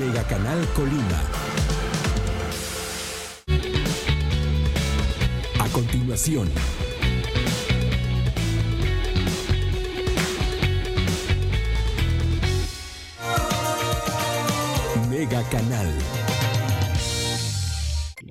Mega 0.00 0.24
Canal 0.24 0.66
Colima. 0.74 1.20
A 5.58 5.68
continuación, 5.68 6.48
Mega 15.10 15.42
Canal. 15.50 16.19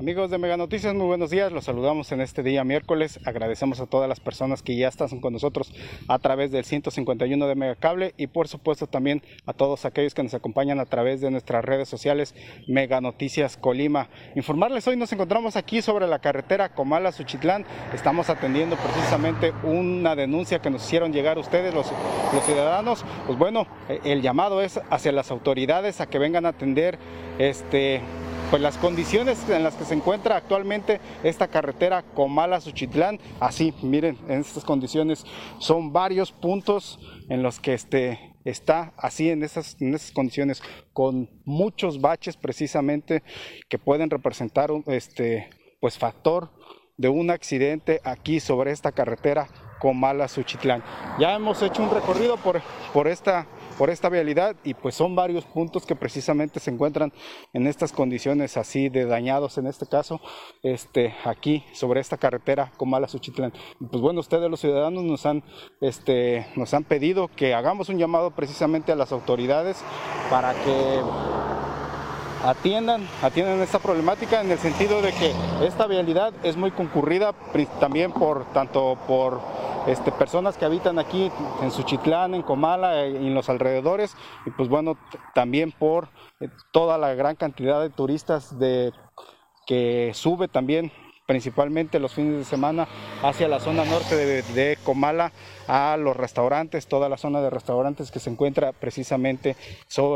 Amigos 0.09 0.31
de 0.31 0.39
Mega 0.39 0.57
Noticias, 0.57 0.95
muy 0.95 1.05
buenos 1.05 1.29
días. 1.29 1.51
Los 1.51 1.65
saludamos 1.65 2.11
en 2.11 2.19
este 2.19 2.41
día 2.41 2.63
miércoles. 2.63 3.19
Agradecemos 3.25 3.79
a 3.79 3.85
todas 3.85 4.09
las 4.09 4.19
personas 4.19 4.63
que 4.63 4.75
ya 4.75 4.87
están 4.87 5.19
con 5.19 5.33
nosotros 5.33 5.71
a 6.07 6.17
través 6.17 6.49
del 6.49 6.65
151 6.65 7.45
de 7.45 7.53
Megacable 7.53 8.15
y 8.17 8.25
por 8.25 8.47
supuesto 8.47 8.87
también 8.87 9.21
a 9.45 9.53
todos 9.53 9.85
aquellos 9.85 10.15
que 10.15 10.23
nos 10.23 10.33
acompañan 10.33 10.79
a 10.79 10.87
través 10.87 11.21
de 11.21 11.29
nuestras 11.29 11.63
redes 11.63 11.89
sociales 11.89 12.33
Mega 12.67 13.01
Noticias 13.01 13.55
Colima. 13.55 14.09
Informarles 14.33 14.87
hoy 14.87 14.97
nos 14.97 15.13
encontramos 15.13 15.55
aquí 15.55 15.83
sobre 15.83 16.07
la 16.07 16.17
carretera 16.17 16.69
Comala 16.69 17.11
Suchitlán. 17.11 17.63
Estamos 17.93 18.31
atendiendo 18.31 18.77
precisamente 18.77 19.53
una 19.61 20.15
denuncia 20.15 20.57
que 20.57 20.71
nos 20.71 20.83
hicieron 20.87 21.13
llegar 21.13 21.37
ustedes 21.37 21.71
los, 21.71 21.85
los 22.33 22.43
ciudadanos. 22.45 23.05
Pues 23.27 23.37
bueno, 23.37 23.67
el 24.03 24.23
llamado 24.23 24.63
es 24.63 24.81
hacia 24.89 25.11
las 25.11 25.29
autoridades 25.29 26.01
a 26.01 26.07
que 26.07 26.17
vengan 26.17 26.47
a 26.47 26.49
atender 26.49 26.97
este 27.37 28.01
pues 28.49 28.61
las 28.61 28.77
condiciones 28.77 29.47
en 29.49 29.63
las 29.63 29.75
que 29.75 29.85
se 29.85 29.93
encuentra 29.93 30.35
actualmente 30.35 30.99
esta 31.23 31.47
carretera 31.47 32.03
Comala-Suchitlán, 32.15 33.19
así, 33.39 33.73
miren, 33.83 34.17
en 34.27 34.41
estas 34.41 34.63
condiciones 34.63 35.23
son 35.59 35.93
varios 35.93 36.31
puntos 36.31 36.99
en 37.29 37.43
los 37.43 37.59
que 37.59 37.75
este, 37.75 38.35
está 38.45 38.93
así 38.97 39.29
en 39.29 39.43
esas, 39.43 39.79
en 39.79 39.93
esas 39.93 40.11
condiciones, 40.11 40.63
con 40.93 41.29
muchos 41.45 42.01
baches 42.01 42.37
precisamente 42.37 43.21
que 43.67 43.77
pueden 43.77 44.09
representar 44.09 44.71
un 44.71 44.83
este, 44.87 45.49
pues, 45.79 45.97
factor 45.97 46.49
de 46.97 47.09
un 47.09 47.29
accidente 47.29 48.01
aquí 48.03 48.39
sobre 48.39 48.71
esta 48.71 48.91
carretera 48.91 49.47
Comala-Suchitlán. 49.79 50.83
Ya 51.19 51.35
hemos 51.35 51.61
hecho 51.61 51.83
un 51.83 51.91
recorrido 51.91 52.37
por, 52.37 52.61
por 52.93 53.07
esta 53.07 53.47
por 53.79 53.89
esta 53.89 54.09
vialidad 54.09 54.57
y 54.65 54.73
pues 54.73 54.93
son 54.93 55.15
varios 55.15 55.45
puntos 55.45 55.85
que 55.85 55.95
precisamente 55.95 56.59
se 56.59 56.69
encuentran 56.69 57.13
en 57.53 57.65
estas 57.65 57.93
condiciones 57.93 58.57
así 58.57 58.89
de 58.89 59.05
dañados 59.05 59.57
en 59.57 59.67
este 59.67 59.87
caso 59.87 60.19
este 60.63 61.15
aquí 61.23 61.63
sobre 61.71 62.01
esta 62.01 62.17
carretera 62.17 62.73
Comala 62.75 63.07
Suchitlán. 63.07 63.53
Pues 63.89 64.01
bueno, 64.01 64.19
ustedes 64.19 64.51
los 64.51 64.59
ciudadanos 64.59 65.05
nos 65.05 65.25
han 65.25 65.43
este 65.79 66.45
nos 66.57 66.73
han 66.73 66.83
pedido 66.83 67.29
que 67.29 67.53
hagamos 67.53 67.87
un 67.87 67.97
llamado 67.97 68.31
precisamente 68.31 68.91
a 68.91 68.97
las 68.97 69.13
autoridades 69.13 69.77
para 70.29 70.53
que 70.55 70.99
atiendan, 72.43 73.07
atiendan 73.21 73.61
esta 73.61 73.79
problemática 73.79 74.41
en 74.41 74.51
el 74.51 74.59
sentido 74.59 75.01
de 75.01 75.13
que 75.13 75.31
esta 75.65 75.87
vialidad 75.87 76.33
es 76.43 76.57
muy 76.57 76.71
concurrida 76.71 77.33
también 77.79 78.11
por 78.11 78.43
tanto 78.51 78.97
por 79.07 79.39
este, 79.87 80.11
personas 80.11 80.57
que 80.57 80.65
habitan 80.65 80.99
aquí 80.99 81.31
en 81.61 81.71
Suchitlán, 81.71 82.35
en 82.35 82.41
Comala 82.41 83.07
y 83.07 83.15
en 83.15 83.33
los 83.33 83.49
alrededores, 83.49 84.15
y 84.45 84.51
pues 84.51 84.69
bueno, 84.69 84.97
también 85.33 85.71
por 85.71 86.09
eh, 86.39 86.49
toda 86.71 86.97
la 86.97 87.13
gran 87.13 87.35
cantidad 87.35 87.81
de 87.81 87.89
turistas 87.89 88.55
que 89.65 90.11
sube 90.13 90.47
también 90.47 90.91
principalmente 91.29 91.99
los 91.99 92.15
fines 92.15 92.39
de 92.39 92.43
semana 92.43 92.87
hacia 93.21 93.47
la 93.47 93.59
zona 93.59 93.85
norte 93.85 94.15
de, 94.15 94.77
Comala, 94.83 95.31
a 95.67 95.95
los 95.95 96.17
restaurantes, 96.17 96.87
toda 96.87 97.07
la 97.07 97.17
zona 97.17 97.39
de 97.39 97.51
restaurantes 97.51 98.09
que 98.09 98.17
se 98.19 98.31
encuentra 98.31 98.71
precisamente 98.71 99.55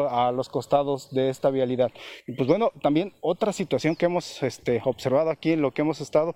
a 0.09 0.31
los 0.31 0.49
costados 0.49 1.13
de 1.13 1.29
esta 1.29 1.51
vialidad. 1.51 1.91
Y 2.25 2.31
pues 2.31 2.47
bueno, 2.47 2.71
también 2.81 3.13
otra 3.21 3.53
situación 3.53 3.95
que 3.95 4.07
hemos 4.07 4.41
este, 4.41 4.81
observado 4.85 5.29
aquí 5.29 5.51
en 5.51 5.61
lo 5.61 5.69
que 5.69 5.83
hemos 5.83 6.01
estado 6.01 6.33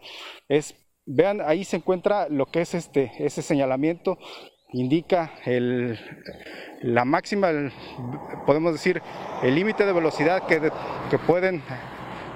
es, 0.48 0.76
vean, 1.08 1.42
ahí 1.42 1.64
se 1.64 1.78
encuentra 1.78 2.28
lo 2.30 2.46
que 2.46 2.62
es 2.62 2.76
este, 2.76 3.12
ese 3.18 3.42
señalamiento. 3.42 4.20
Indica 4.74 5.32
el, 5.46 5.98
la 6.82 7.06
máxima, 7.06 7.50
podemos 8.46 8.74
decir, 8.74 9.02
el 9.42 9.56
límite 9.56 9.86
de 9.86 9.94
velocidad 9.94 10.46
que, 10.46 10.72
que 11.10 11.18
pueden 11.18 11.64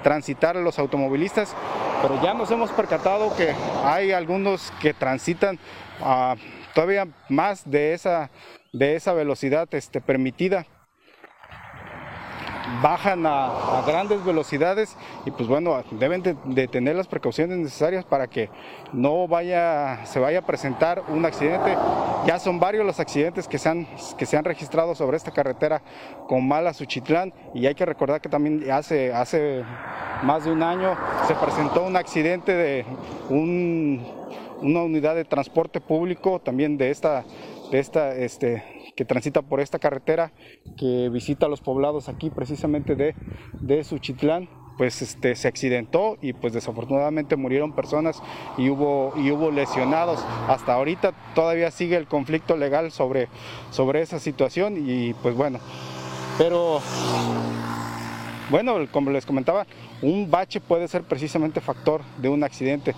transitar 0.02 0.56
los 0.56 0.78
automovilistas, 0.78 1.54
pero 2.00 2.20
ya 2.22 2.34
nos 2.34 2.50
hemos 2.50 2.70
percatado 2.70 3.36
que 3.36 3.54
hay 3.84 4.12
algunos 4.12 4.72
que 4.80 4.94
transitan 4.94 5.58
ah, 6.00 6.34
todavía 6.74 7.06
más 7.28 7.70
de 7.70 7.92
esa, 7.92 8.30
de 8.72 8.96
esa 8.96 9.12
velocidad 9.12 9.68
este, 9.72 10.00
permitida 10.00 10.66
bajan 12.82 13.24
a, 13.26 13.82
grandes 13.86 14.24
velocidades 14.24 14.96
y 15.24 15.30
pues 15.30 15.48
bueno, 15.48 15.82
deben 15.92 16.22
de, 16.22 16.68
tener 16.68 16.96
las 16.96 17.06
precauciones 17.06 17.58
necesarias 17.58 18.04
para 18.04 18.28
que 18.28 18.50
no 18.92 19.26
vaya, 19.28 20.04
se 20.06 20.20
vaya 20.20 20.40
a 20.40 20.42
presentar 20.42 21.02
un 21.08 21.24
accidente. 21.24 21.76
Ya 22.26 22.38
son 22.38 22.60
varios 22.60 22.86
los 22.86 23.00
accidentes 23.00 23.48
que 23.48 23.58
se 23.58 23.68
han, 23.68 23.86
que 24.16 24.26
se 24.26 24.36
han 24.36 24.44
registrado 24.44 24.94
sobre 24.94 25.16
esta 25.16 25.32
carretera 25.32 25.82
con 26.28 26.46
Mala 26.46 26.72
Suchitlán 26.72 27.32
y 27.54 27.66
hay 27.66 27.74
que 27.74 27.84
recordar 27.84 28.20
que 28.20 28.28
también 28.28 28.70
hace, 28.70 29.12
hace 29.12 29.64
más 30.22 30.44
de 30.44 30.52
un 30.52 30.62
año 30.62 30.96
se 31.26 31.34
presentó 31.34 31.82
un 31.84 31.96
accidente 31.96 32.54
de 32.54 32.84
una 33.28 34.82
unidad 34.82 35.16
de 35.16 35.24
transporte 35.24 35.80
público 35.80 36.40
también 36.40 36.78
de 36.78 36.90
esta, 36.90 37.24
de 37.72 37.78
esta 37.80 38.14
este, 38.14 38.81
transita 39.04 39.42
por 39.42 39.60
esta 39.60 39.78
carretera 39.78 40.32
que 40.76 41.08
visita 41.08 41.48
los 41.48 41.60
poblados 41.60 42.08
aquí 42.08 42.30
precisamente 42.30 42.96
de, 42.96 43.14
de 43.60 43.84
Suchitlán 43.84 44.48
pues 44.76 45.02
este, 45.02 45.36
se 45.36 45.48
accidentó 45.48 46.16
y 46.20 46.32
pues 46.32 46.52
desafortunadamente 46.52 47.36
murieron 47.36 47.72
personas 47.72 48.22
y 48.56 48.70
hubo, 48.70 49.12
y 49.16 49.30
hubo 49.30 49.50
lesionados. 49.50 50.24
Hasta 50.48 50.74
ahorita 50.74 51.12
todavía 51.34 51.70
sigue 51.70 51.96
el 51.96 52.06
conflicto 52.06 52.56
legal 52.56 52.90
sobre, 52.90 53.28
sobre 53.70 54.02
esa 54.02 54.18
situación 54.18 54.76
y 54.88 55.14
pues 55.14 55.34
bueno, 55.34 55.58
pero 56.38 56.80
bueno, 58.50 58.74
como 58.90 59.10
les 59.10 59.26
comentaba, 59.26 59.66
un 60.02 60.30
bache 60.30 60.60
puede 60.60 60.88
ser 60.88 61.02
precisamente 61.02 61.60
factor 61.60 62.02
de 62.18 62.28
un 62.28 62.42
accidente. 62.42 62.94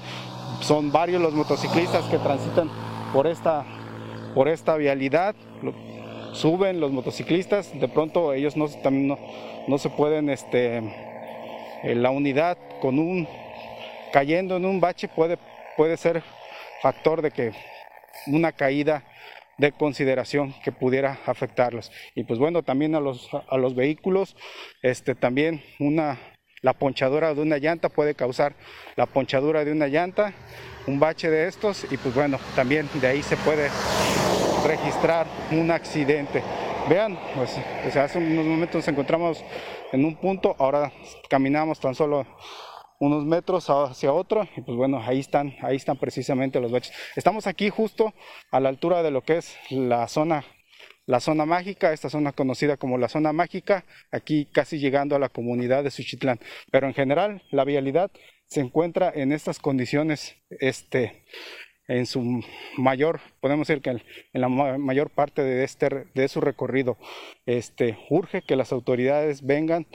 Son 0.60 0.91
varios 0.91 1.20
los 1.20 1.34
motociclistas 1.34 2.04
que 2.06 2.19
transitan 2.19 2.70
por 3.12 3.26
esta, 3.26 3.64
por 4.34 4.48
esta 4.48 4.76
vialidad, 4.76 5.34
suben 6.32 6.80
los 6.80 6.90
motociclistas, 6.90 7.78
de 7.78 7.88
pronto 7.88 8.32
ellos 8.32 8.56
no, 8.56 8.68
también 8.68 9.16
no, 9.68 9.78
se 9.78 9.88
pueden, 9.90 10.28
este, 10.28 10.82
la 11.84 12.10
unidad 12.10 12.58
con 12.80 12.98
un, 12.98 13.28
cayendo 14.12 14.56
en 14.56 14.64
un 14.64 14.80
bache 14.80 15.08
puede, 15.08 15.38
puede 15.76 15.96
ser 15.96 16.22
factor 16.82 17.22
de 17.22 17.31
que 17.31 17.52
una 18.26 18.52
caída 18.52 19.04
de 19.58 19.72
consideración 19.72 20.54
que 20.64 20.72
pudiera 20.72 21.20
afectarlos. 21.26 21.92
Y 22.14 22.25
pues 22.25 22.38
bueno, 22.38 22.62
también 22.62 22.94
a 22.94 23.00
los, 23.00 23.28
a 23.32 23.56
los 23.56 23.75
vehículos, 23.75 24.37
este, 24.82 25.14
también 25.14 25.62
una, 25.78 26.19
la 26.60 26.72
ponchadura 26.72 27.34
de 27.34 27.42
una 27.42 27.58
llanta 27.58 27.88
puede 27.88 28.14
causar 28.14 28.54
la 28.96 29.06
ponchadura 29.06 29.64
de 29.64 29.70
una 29.70 29.87
llanta, 29.87 30.34
un 30.86 31.00
bache 31.00 31.31
de 31.31 31.48
estos 31.48 31.86
y 31.90 31.96
pues 31.96 32.14
bueno, 32.14 32.38
también 32.54 32.88
de 32.94 33.06
ahí 33.06 33.22
se 33.22 33.36
puede 33.38 33.70
registrar 34.66 35.26
un 35.50 35.70
accidente. 35.70 36.42
Vean, 36.88 37.19
pues, 37.34 37.56
hace 37.96 38.19
unos 38.19 38.44
momentos 38.44 38.76
nos 38.76 38.88
encontramos 38.88 39.44
en 39.92 40.04
un 40.04 40.16
punto, 40.16 40.54
ahora 40.58 40.92
caminamos 41.28 41.81
tan 41.81 41.94
solo 41.94 42.26
unos 43.00 43.25
metros 43.25 43.69
hacia 43.69 44.12
otro 44.12 44.46
y 44.56 44.60
pues 44.60 44.76
bueno, 44.76 45.02
ahí 45.04 45.20
están, 45.20 45.54
ahí 45.62 45.76
están 45.76 45.96
precisamente 45.96 46.60
los 46.60 46.70
baches. 46.70 46.94
Estamos 47.16 47.46
aquí 47.46 47.70
justo 47.70 48.12
a 48.50 48.60
la 48.60 48.69
altura 48.69 49.02
de 49.02 49.10
lo 49.10 49.22
que 49.22 49.38
es 49.38 49.56
la 49.70 50.06
zona 50.08 50.44
la 51.06 51.20
zona 51.20 51.44
mágica, 51.44 51.92
esta 51.92 52.08
zona 52.08 52.32
conocida 52.32 52.78
como 52.78 52.96
la 52.96 53.08
zona 53.08 53.32
mágica, 53.32 53.84
aquí 54.10 54.46
casi 54.46 54.78
llegando 54.78 55.14
a 55.14 55.19
la 55.19 55.28
comunidad 55.28 55.84
de 55.84 55.90
Suchitlán. 55.90 56.40
Pero 56.70 56.87
en 56.87 56.94
general, 56.94 57.42
la 57.50 57.64
vialidad 57.64 58.10
se 58.54 58.60
encuentra 58.60 59.10
en 59.12 59.32
estas 59.32 59.58
condiciones, 59.58 60.36
este, 60.48 61.24
en 61.88 62.06
su 62.06 62.40
mayor, 62.76 63.20
podemos 63.40 63.66
decir 63.66 63.82
que 63.82 63.90
en 63.90 64.40
la 64.40 64.48
mayor 64.48 65.10
parte 65.10 65.42
de, 65.42 65.64
este, 65.64 66.06
de 66.14 66.28
su 66.28 66.40
recorrido. 66.40 66.96
Este, 67.46 67.98
urge 68.10 68.42
que 68.42 68.54
las 68.54 68.70
autoridades 68.70 69.44
vengan, 69.44 69.88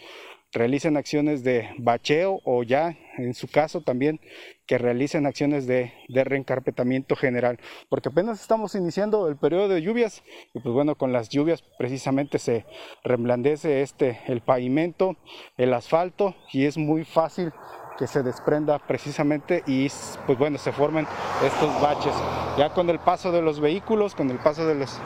realicen 0.52 0.98
acciones 0.98 1.42
de 1.46 1.70
bacheo 1.78 2.42
o 2.44 2.64
ya, 2.64 2.98
en 3.18 3.34
su 3.34 3.48
caso 3.48 3.80
también, 3.80 4.20
que 4.68 4.78
realicen 4.78 5.26
acciones 5.26 5.66
de, 5.66 5.94
de 6.10 6.24
reencarpetamiento 6.26 7.16
general, 7.16 7.60
porque 7.88 8.10
apenas 8.10 8.42
estamos 8.42 8.76
iniciando 8.76 9.30
el 9.30 9.38
periodo 9.38 9.70
de 9.70 9.82
lluvias 9.82 10.22
y 10.54 10.60
pues 10.60 10.74
bueno, 10.74 10.96
con 10.96 11.14
las 11.14 11.30
lluvias 11.30 11.64
precisamente 11.78 12.40
se 12.40 12.66
reblandece 13.06 13.84
este, 13.84 14.20
el 14.28 14.42
pavimento, 14.42 15.16
el 15.56 15.74
asfalto 15.74 16.36
y 16.52 16.66
es 16.66 16.78
muy 16.78 17.06
fácil 17.06 17.54
que 18.00 18.08
se 18.08 18.24
desprenda 18.24 18.80
precisamente 18.80 19.62
y 19.68 19.92
pues 20.26 20.40
bueno, 20.40 20.58
se 20.58 20.72
formen 20.72 21.06
estos 21.46 21.82
baches. 21.82 22.14
Ya 22.58 22.70
con 22.70 22.90
el 22.90 22.98
paso 22.98 23.30
de 23.34 23.42
los 23.42 23.60
vehículos, 23.60 24.16
con 24.16 24.32
el 24.32 24.38
paso 24.38 24.66
de 24.66 24.76
los 24.76 24.98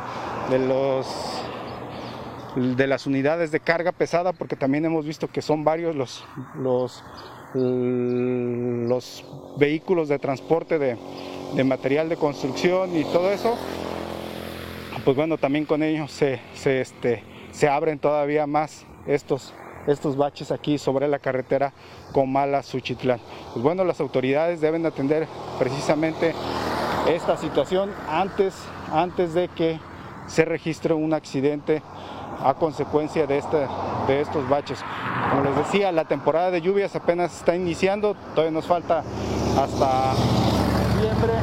de 2.56 2.86
las 2.86 3.08
unidades 3.08 3.50
de 3.52 3.60
carga 3.60 3.92
pesada, 3.92 4.32
porque 4.32 4.56
también 4.56 4.86
hemos 4.86 5.08
visto 5.08 5.28
que 5.28 5.42
son 5.42 5.64
varios 5.64 5.96
los 5.96 6.24
los, 6.54 7.04
los 7.56 9.26
vehículos 9.58 10.08
de 10.08 10.20
transporte 10.20 10.78
de, 10.78 10.96
de 11.56 11.64
material 11.64 12.10
de 12.10 12.18
construcción 12.18 12.96
y 12.96 13.06
todo 13.06 13.32
eso, 13.32 13.58
pues 15.04 15.18
bueno, 15.18 15.40
también 15.40 15.66
con 15.66 15.82
ellos 15.82 16.12
se, 16.12 16.40
se, 16.54 16.82
este, 16.82 17.24
se 17.52 17.68
abren 17.68 17.98
todavía 17.98 18.46
más 18.46 18.86
estos 19.08 19.52
estos 19.88 20.16
baches 20.16 20.52
aquí 20.52 20.78
sobre 20.78 21.08
la 21.08 21.20
carretera 21.20 21.74
Comala-Suchitlán. 22.12 23.20
Pues 23.54 23.64
bueno, 23.64 23.84
las 23.84 24.00
autoridades 24.00 24.62
deben 24.62 24.86
atender 24.86 25.28
precisamente 25.60 26.34
esta 27.08 27.38
situación 27.38 27.92
antes, 28.10 28.56
antes 28.92 29.34
de 29.34 29.50
que 29.50 29.80
se 30.28 30.46
registre 30.46 30.94
un 30.94 31.14
accidente 31.14 31.82
a 32.42 32.54
consecuencia 32.56 33.28
de, 33.28 33.38
este, 33.38 33.68
de 34.08 34.22
estos 34.22 34.48
baches. 34.50 34.80
Como 35.30 35.44
les 35.44 35.56
decía, 35.56 35.92
la 35.92 36.06
temporada 36.06 36.52
de 36.52 36.62
lluvias 36.62 36.96
apenas 36.96 37.36
está 37.36 37.56
iniciando, 37.56 38.16
todavía 38.34 38.52
nos 38.52 38.66
falta 38.66 39.04
hasta 39.58 40.14
noviembre, 40.96 41.34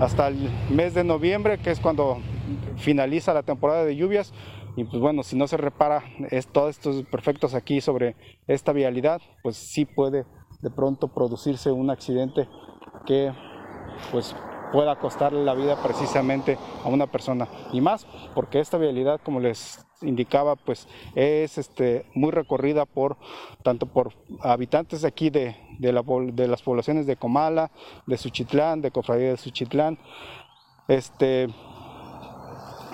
hasta 0.00 0.28
el 0.28 0.50
mes 0.70 0.94
de 0.94 1.04
noviembre, 1.04 1.58
que 1.58 1.70
es 1.70 1.80
cuando 1.80 2.18
finaliza 2.76 3.34
la 3.34 3.42
temporada 3.42 3.84
de 3.84 3.96
lluvias. 3.96 4.32
Y 4.78 4.84
pues 4.84 5.02
bueno, 5.02 5.24
si 5.24 5.34
no 5.34 5.48
se 5.48 5.56
repara 5.56 6.04
es, 6.30 6.46
todos 6.46 6.70
estos 6.70 7.02
perfectos 7.06 7.52
aquí 7.54 7.80
sobre 7.80 8.14
esta 8.46 8.72
vialidad, 8.72 9.20
pues 9.42 9.56
sí 9.56 9.84
puede 9.84 10.24
de 10.62 10.70
pronto 10.70 11.08
producirse 11.08 11.72
un 11.72 11.90
accidente 11.90 12.48
que 13.04 13.32
pues 14.12 14.36
pueda 14.70 14.94
costarle 15.00 15.44
la 15.44 15.54
vida 15.54 15.82
precisamente 15.82 16.58
a 16.84 16.88
una 16.90 17.08
persona. 17.08 17.48
Y 17.72 17.80
más 17.80 18.06
porque 18.36 18.60
esta 18.60 18.78
vialidad, 18.78 19.20
como 19.24 19.40
les 19.40 19.84
indicaba, 20.00 20.54
pues 20.54 20.86
es 21.16 21.58
este, 21.58 22.06
muy 22.14 22.30
recorrida 22.30 22.86
por 22.86 23.16
tanto 23.64 23.86
por 23.86 24.12
habitantes 24.42 25.02
de 25.02 25.08
aquí 25.08 25.28
de, 25.28 25.56
de, 25.80 25.92
la, 25.92 26.04
de 26.04 26.46
las 26.46 26.62
poblaciones 26.62 27.04
de 27.04 27.16
Comala, 27.16 27.72
de 28.06 28.16
Suchitlán, 28.16 28.80
de 28.80 28.92
Cofradía 28.92 29.30
de 29.30 29.38
Suchitlán, 29.38 29.98
este, 30.86 31.48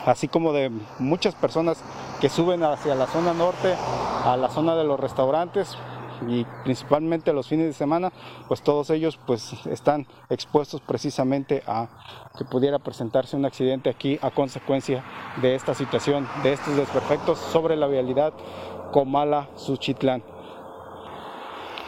así 0.05 0.29
como 0.29 0.53
de 0.53 0.71
muchas 0.99 1.35
personas 1.35 1.83
que 2.21 2.29
suben 2.29 2.63
hacia 2.63 2.95
la 2.95 3.07
zona 3.07 3.33
norte, 3.33 3.75
a 4.25 4.37
la 4.37 4.49
zona 4.49 4.77
de 4.77 4.85
los 4.85 4.99
restaurantes 4.99 5.77
y 6.29 6.45
principalmente 6.63 7.33
los 7.33 7.49
fines 7.49 7.67
de 7.67 7.73
semana, 7.73 8.13
pues 8.49 8.63
todos 8.63 8.91
ellos 8.91 9.19
pues 9.27 9.53
están 9.67 10.07
expuestos 10.31 10.81
precisamente 10.81 11.63
a 11.67 11.89
que 12.39 12.45
pudiera 12.45 12.79
presentarse 12.79 13.37
un 13.37 13.45
accidente 13.45 13.91
aquí 13.91 14.19
a 14.23 14.31
consecuencia 14.31 15.05
de 15.43 15.55
esta 15.55 15.75
situación, 15.75 16.29
de 16.43 16.53
estos 16.53 16.77
desperfectos 16.77 17.39
sobre 17.39 17.77
la 17.77 17.87
vialidad 17.87 18.33
Comala-Suchitlán 18.93 20.23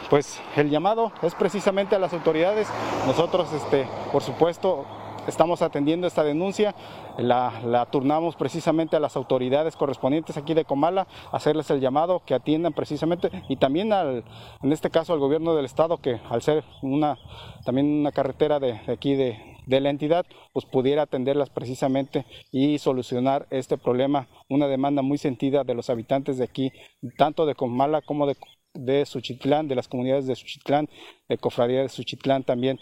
pues 0.09 0.41
el 0.55 0.69
llamado 0.69 1.11
es 1.21 1.35
precisamente 1.35 1.95
a 1.95 1.99
las 1.99 2.13
autoridades. 2.13 2.67
Nosotros, 3.05 3.51
este, 3.53 3.87
por 4.11 4.23
supuesto, 4.23 4.85
estamos 5.27 5.61
atendiendo 5.61 6.07
esta 6.07 6.23
denuncia, 6.23 6.73
la, 7.17 7.87
turnamos 7.91 8.35
precisamente 8.35 8.95
a 8.95 8.99
las 8.99 9.15
autoridades 9.15 9.75
correspondientes 9.75 10.37
aquí 10.37 10.53
de 10.53 10.65
Comala, 10.65 11.07
hacerles 11.31 11.69
el 11.69 11.79
llamado 11.79 12.21
que 12.25 12.33
atiendan 12.33 12.73
precisamente 12.73 13.29
y 13.49 13.57
también 13.57 13.93
al, 13.93 14.23
en 14.63 14.71
este 14.71 14.89
caso 14.89 15.13
al 15.13 15.19
gobierno 15.19 15.55
del 15.55 15.65
estado 15.65 15.97
que 15.97 16.19
al 16.29 16.41
ser 16.41 16.63
una 16.81 17.17
también 17.65 17.87
una 17.87 18.11
carretera 18.11 18.59
de, 18.59 18.79
aquí 18.87 19.15
de, 19.15 19.57
la 19.67 19.89
entidad, 19.89 20.25
pues 20.53 20.65
pudiera 20.65 21.01
atenderlas 21.01 21.49
precisamente 21.49 22.25
y 22.51 22.77
solucionar 22.77 23.47
este 23.49 23.77
problema, 23.77 24.29
una 24.47 24.67
demanda 24.67 25.01
muy 25.01 25.17
sentida 25.17 25.65
de 25.65 25.73
los 25.73 25.89
habitantes 25.89 26.37
de 26.37 26.45
aquí, 26.45 26.71
tanto 27.17 27.45
de 27.45 27.55
Comala 27.55 28.01
como 28.01 28.25
de, 28.25 28.37
de 28.73 29.05
Suchitlán, 29.05 29.67
de 29.67 29.75
las 29.75 29.89
comunidades 29.89 30.25
de 30.25 30.35
Suchitlán, 30.35 30.87
de 31.27 31.37
Cofradía 31.37 31.81
de 31.81 31.89
Suchitlán 31.89 32.43
también. 32.43 32.79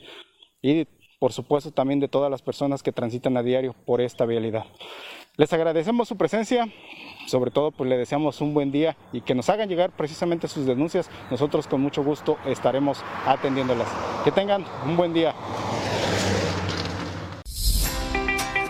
Y 0.62 0.88
por 1.20 1.34
supuesto 1.34 1.72
también 1.72 2.00
de 2.00 2.08
todas 2.08 2.32
las 2.32 2.42
personas 2.42 2.84
que 2.84 2.92
transitan 2.92 3.38
a 3.38 3.44
diario 3.44 3.74
por 3.86 4.02
esta 4.02 4.26
vialidad. 4.26 4.66
Les 5.38 5.52
agradecemos 5.52 6.08
su 6.08 6.16
presencia, 6.16 6.68
sobre 7.28 7.52
todo 7.52 7.72
pues 7.72 7.90
le 7.90 7.98
deseamos 7.98 8.40
un 8.40 8.54
buen 8.54 8.72
día 8.72 8.96
y 9.12 9.20
que 9.22 9.36
nos 9.36 9.50
hagan 9.50 9.68
llegar 9.68 9.92
precisamente 9.92 10.48
sus 10.48 10.66
denuncias. 10.66 11.10
Nosotros 11.30 11.68
con 11.68 11.82
mucho 11.82 12.04
gusto 12.04 12.38
estaremos 12.46 13.04
atendiéndolas. 13.26 13.88
Que 14.24 14.32
tengan 14.32 14.64
un 14.86 14.96
buen 14.96 15.14
día. 15.14 15.36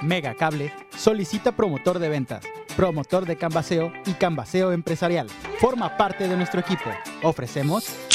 Mega 0.01 0.33
Cable 0.33 0.71
solicita 0.97 1.51
promotor 1.51 1.99
de 1.99 2.09
ventas, 2.09 2.43
promotor 2.75 3.25
de 3.25 3.37
canvaseo 3.37 3.91
y 4.05 4.13
canvaseo 4.13 4.71
empresarial. 4.71 5.27
Forma 5.59 5.97
parte 5.97 6.27
de 6.27 6.35
nuestro 6.35 6.59
equipo. 6.59 6.89
Ofrecemos 7.21 8.14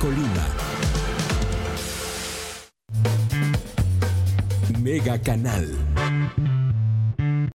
Colima. 0.00 0.46
Mega 4.80 5.18
Canal. 5.18 5.91